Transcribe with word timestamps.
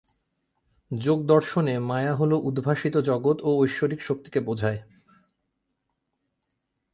যোগ 0.91 1.19
দর্শনে 1.25 1.79
মায়া 1.79 2.13
হল 2.15 2.31
উদ্ভাসিত 2.43 2.95
জগৎ 3.01 3.37
ও 3.41 3.49
ঐশ্বরিক 3.59 4.01
শক্তিকে 4.01 4.39
বোঝায়। 4.39 4.79